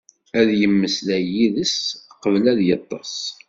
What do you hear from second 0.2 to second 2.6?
Ad yemmeslay yid-s qbel ad